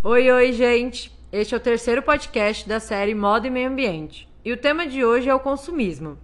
Oi, 0.00 0.30
oi, 0.30 0.52
gente! 0.52 1.12
Este 1.32 1.54
é 1.54 1.56
o 1.56 1.60
terceiro 1.60 2.02
podcast 2.02 2.68
da 2.68 2.78
série 2.78 3.16
Moda 3.16 3.48
e 3.48 3.50
Meio 3.50 3.68
Ambiente. 3.68 4.28
E 4.44 4.52
o 4.52 4.56
tema 4.56 4.86
de 4.86 5.04
hoje 5.04 5.28
é 5.28 5.34
o 5.34 5.40
consumismo. 5.40 6.16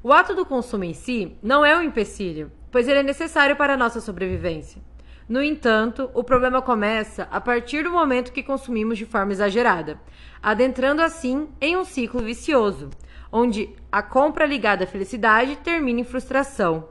O 0.00 0.12
ato 0.12 0.32
do 0.32 0.46
consumo 0.46 0.84
em 0.84 0.94
si 0.94 1.36
não 1.42 1.64
é 1.64 1.76
um 1.76 1.82
empecilho, 1.82 2.52
pois 2.70 2.86
ele 2.86 3.00
é 3.00 3.02
necessário 3.02 3.56
para 3.56 3.74
a 3.74 3.76
nossa 3.76 4.00
sobrevivência. 4.00 4.80
No 5.28 5.42
entanto, 5.42 6.08
o 6.14 6.22
problema 6.22 6.62
começa 6.62 7.26
a 7.28 7.40
partir 7.40 7.82
do 7.82 7.90
momento 7.90 8.30
que 8.30 8.44
consumimos 8.44 8.96
de 8.96 9.04
forma 9.04 9.32
exagerada, 9.32 10.00
adentrando 10.40 11.02
assim 11.02 11.48
em 11.60 11.76
um 11.76 11.84
ciclo 11.84 12.22
vicioso, 12.22 12.90
onde 13.32 13.70
a 13.90 14.04
compra 14.04 14.46
ligada 14.46 14.84
à 14.84 14.86
felicidade 14.86 15.56
termina 15.56 15.98
em 15.98 16.04
frustração. 16.04 16.90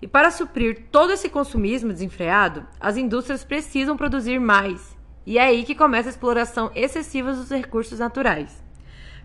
E 0.00 0.06
para 0.06 0.30
suprir 0.30 0.86
todo 0.92 1.12
esse 1.12 1.28
consumismo 1.28 1.92
desenfreado, 1.92 2.64
as 2.78 2.96
indústrias 2.96 3.42
precisam 3.42 3.96
produzir 3.96 4.38
mais. 4.38 5.01
E 5.24 5.38
é 5.38 5.42
aí 5.42 5.64
que 5.64 5.74
começa 5.74 6.08
a 6.08 6.10
exploração 6.10 6.70
excessiva 6.74 7.32
dos 7.32 7.50
recursos 7.50 7.98
naturais, 7.98 8.62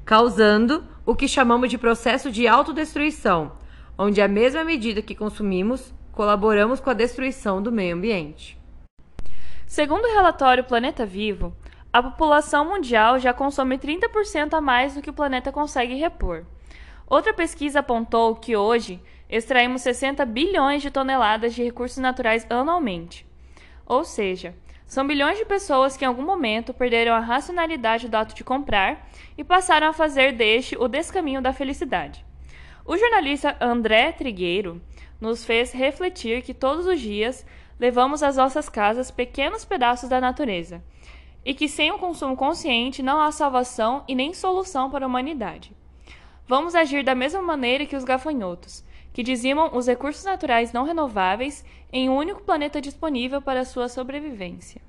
causando 0.05 0.83
o 1.05 1.15
que 1.15 1.27
chamamos 1.27 1.69
de 1.69 1.77
processo 1.77 2.31
de 2.31 2.47
autodestruição, 2.47 3.53
onde 3.97 4.21
à 4.21 4.27
mesma 4.27 4.63
medida 4.63 5.01
que 5.01 5.15
consumimos, 5.15 5.93
colaboramos 6.11 6.79
com 6.79 6.89
a 6.89 6.93
destruição 6.93 7.61
do 7.61 7.71
meio 7.71 7.95
ambiente. 7.95 8.57
Segundo 9.65 10.05
o 10.05 10.13
relatório 10.13 10.63
Planeta 10.63 11.05
Vivo, 11.05 11.55
a 11.91 12.03
população 12.03 12.63
mundial 12.63 13.17
já 13.17 13.33
consome 13.33 13.77
30% 13.77 14.53
a 14.53 14.61
mais 14.61 14.93
do 14.93 15.01
que 15.01 15.09
o 15.09 15.13
planeta 15.13 15.51
consegue 15.51 15.95
repor. 15.95 16.45
Outra 17.07 17.33
pesquisa 17.33 17.79
apontou 17.79 18.35
que 18.35 18.55
hoje 18.55 19.01
extraímos 19.29 19.81
60 19.81 20.23
bilhões 20.25 20.81
de 20.81 20.91
toneladas 20.91 21.55
de 21.55 21.63
recursos 21.63 21.97
naturais 21.97 22.45
anualmente. 22.49 23.25
Ou 23.85 24.03
seja, 24.03 24.53
são 24.87 25.05
bilhões 25.05 25.37
de 25.37 25.43
pessoas 25.43 25.97
que 25.97 26.05
em 26.05 26.07
algum 26.07 26.23
momento 26.23 26.73
perderam 26.73 27.13
a 27.13 27.19
racionalidade 27.19 28.07
do 28.07 28.15
ato 28.15 28.33
de 28.33 28.43
comprar 28.43 29.09
e 29.37 29.43
passaram 29.43 29.87
a 29.87 29.93
fazer 29.93 30.31
deste 30.31 30.77
o 30.77 30.87
descaminho 30.87 31.41
da 31.41 31.51
felicidade. 31.51 32.25
O 32.85 32.97
jornalista 32.97 33.57
André 33.59 34.13
Trigueiro 34.13 34.81
nos 35.19 35.43
fez 35.43 35.73
refletir 35.73 36.41
que 36.41 36.53
todos 36.53 36.85
os 36.85 37.01
dias 37.01 37.45
levamos 37.77 38.23
às 38.23 38.37
nossas 38.37 38.69
casas 38.69 39.11
pequenos 39.11 39.65
pedaços 39.65 40.07
da 40.07 40.21
natureza 40.21 40.81
e 41.43 41.53
que 41.53 41.67
sem 41.67 41.91
o 41.91 41.99
consumo 41.99 42.37
consciente 42.37 43.03
não 43.03 43.19
há 43.19 43.29
salvação 43.31 44.05
e 44.07 44.15
nem 44.15 44.33
solução 44.33 44.89
para 44.89 45.05
a 45.05 45.07
humanidade. 45.07 45.75
Vamos 46.47 46.75
agir 46.75 47.03
da 47.03 47.13
mesma 47.13 47.41
maneira 47.41 47.85
que 47.85 47.95
os 47.95 48.05
gafanhotos, 48.05 48.85
que 49.17 49.23
dizimam 49.23 49.75
os 49.75 49.87
recursos 49.87 50.23
naturais 50.23 50.71
não 50.71 50.83
renováveis 50.83 51.65
em 51.91 52.07
um 52.07 52.15
único 52.15 52.43
planeta 52.43 52.79
disponível 52.79 53.41
para 53.41 53.65
sua 53.65 53.89
sobrevivência. 53.89 54.79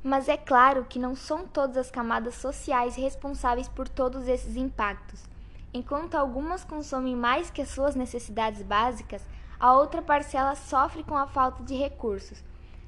Mas 0.00 0.28
é 0.28 0.36
claro 0.36 0.86
que 0.88 0.96
não 0.96 1.16
são 1.16 1.44
todas 1.44 1.76
as 1.76 1.90
camadas 1.90 2.36
sociais 2.36 2.94
responsáveis 2.94 3.66
por 3.68 3.88
todos 3.88 4.28
esses 4.28 4.54
impactos. 4.54 5.24
Enquanto 5.74 6.14
algumas 6.14 6.62
consomem 6.62 7.16
mais 7.16 7.50
que 7.50 7.62
as 7.62 7.70
suas 7.70 7.96
necessidades 7.96 8.62
básicas, 8.62 9.22
a 9.58 9.74
outra 9.74 10.00
parcela 10.00 10.54
sofre 10.54 11.02
com 11.02 11.16
a 11.16 11.26
falta 11.26 11.64
de 11.64 11.74
recursos. 11.74 12.44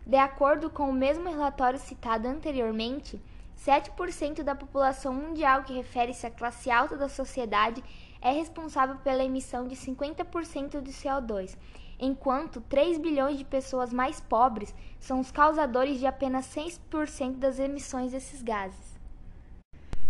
De 0.07 0.19
acordo 0.19 0.71
com 0.71 0.89
o 0.89 0.93
mesmo 0.93 1.29
relatório 1.29 1.81
citado 1.81 2.29
anteriormente, 2.29 3.21
7% 3.65 4.43
da 4.43 4.55
população 4.55 5.13
mundial 5.13 5.65
que 5.65 5.73
refere-se 5.73 6.27
à 6.27 6.31
classe 6.31 6.71
alta 6.71 6.97
da 6.97 7.09
sociedade 7.09 7.83
é 8.23 8.31
responsável 8.31 8.97
pela 8.97 9.25
emissão 9.25 9.67
de 9.67 9.75
50% 9.75 10.81
de 10.81 10.93
CO2, 10.93 11.57
enquanto 11.99 12.61
3 12.63 12.99
bilhões 12.99 13.37
de 13.37 13.45
pessoas 13.45 13.93
mais 13.93 14.21
pobres 14.21 14.75
são 14.99 15.21
os 15.21 15.31
causadores 15.31 15.99
de 15.99 16.07
apenas 16.07 16.47
6% 16.47 17.37
das 17.37 17.59
emissões 17.59 18.13
desses 18.13 18.43
gases. 18.43 18.97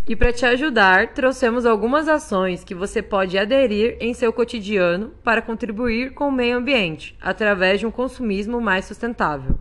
E 0.06 0.16
para 0.16 0.32
te 0.32 0.46
ajudar, 0.46 1.12
trouxemos 1.12 1.66
algumas 1.66 2.08
ações 2.08 2.64
que 2.64 2.74
você 2.74 3.02
pode 3.02 3.36
aderir 3.36 3.98
em 4.00 4.14
seu 4.14 4.32
cotidiano 4.32 5.10
para 5.22 5.42
contribuir 5.42 6.14
com 6.14 6.28
o 6.28 6.32
meio 6.32 6.56
ambiente, 6.56 7.14
através 7.20 7.81
de 7.81 7.87
um 7.87 7.91
consumismo 7.91 8.58
mais 8.58 8.87
sustentável. 8.87 9.58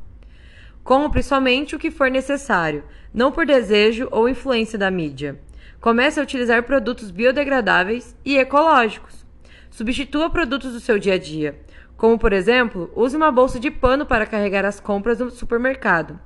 Como 0.87 1.11
principalmente 1.11 1.75
o 1.75 1.79
que 1.79 1.91
for 1.91 2.09
necessário, 2.09 2.81
não 3.13 3.29
por 3.29 3.45
desejo 3.45 4.07
ou 4.09 4.29
influência 4.29 4.79
da 4.79 4.89
mídia. 4.89 5.37
Comece 5.81 6.17
a 6.17 6.23
utilizar 6.23 6.63
produtos 6.63 7.11
biodegradáveis 7.11 8.15
e 8.23 8.37
ecológicos. 8.37 9.25
Substitua 9.69 10.29
produtos 10.29 10.71
do 10.71 10.79
seu 10.79 10.97
dia 10.97 11.15
a 11.15 11.17
dia, 11.17 11.59
como 11.97 12.17
por 12.17 12.31
exemplo, 12.31 12.89
use 12.95 13.17
uma 13.17 13.33
bolsa 13.33 13.59
de 13.59 13.69
pano 13.69 14.05
para 14.05 14.25
carregar 14.25 14.63
as 14.63 14.79
compras 14.79 15.19
no 15.19 15.29
supermercado. 15.29 16.17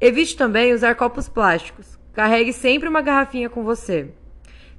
Evite 0.00 0.34
também 0.34 0.72
usar 0.72 0.94
copos 0.94 1.28
plásticos. 1.28 1.98
Carregue 2.14 2.54
sempre 2.54 2.88
uma 2.88 3.02
garrafinha 3.02 3.50
com 3.50 3.62
você. 3.62 4.14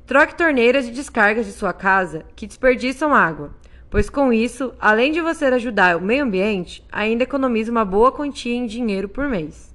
Troque 0.08 0.34
torneiras 0.34 0.88
de 0.88 0.92
descargas 0.92 1.46
de 1.46 1.52
sua 1.52 1.74
casa 1.74 2.26
que 2.36 2.48
desperdiçam 2.48 3.14
água, 3.14 3.54
pois 3.92 4.10
com 4.10 4.34
isso, 4.34 4.74
além 4.80 5.12
de 5.12 5.22
você 5.22 5.46
ajudar 5.46 5.98
o 5.98 6.02
meio 6.02 6.24
ambiente, 6.24 6.84
ainda 6.92 7.24
economiza 7.24 7.70
uma 7.70 7.86
boa 7.86 8.12
quantia 8.12 8.56
em 8.56 8.66
dinheiro 8.66 9.08
por 9.08 9.28
mês. 9.28 9.72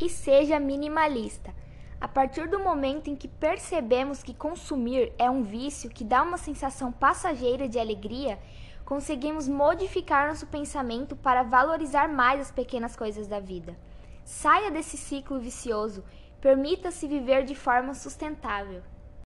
E 0.00 0.08
seja 0.08 0.58
minimalista. 0.58 1.52
A 2.00 2.08
partir 2.08 2.48
do 2.48 2.58
momento 2.58 3.10
em 3.10 3.16
que 3.16 3.28
percebemos 3.28 4.22
que 4.22 4.32
consumir 4.32 5.12
é 5.18 5.28
um 5.28 5.42
vício 5.42 5.90
que 5.90 6.04
dá 6.04 6.22
uma 6.22 6.38
sensação 6.38 6.90
passageira 6.90 7.68
de 7.68 7.78
alegria, 7.78 8.38
conseguimos 8.86 9.46
modificar 9.46 10.28
nosso 10.28 10.46
pensamento 10.46 11.14
para 11.14 11.42
valorizar 11.42 12.08
mais 12.08 12.40
as 12.40 12.50
pequenas 12.50 12.96
coisas 12.96 13.26
da 13.26 13.40
vida. 13.40 13.76
Saia 14.24 14.70
desse 14.70 14.96
ciclo 14.96 15.38
vicioso 15.38 16.02
Permita-se 16.40 17.06
viver 17.06 17.44
de 17.44 17.54
forma 17.54 17.92
sustentável. 17.92 18.82